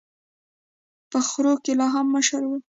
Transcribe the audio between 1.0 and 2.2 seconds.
په خرو کي لا هم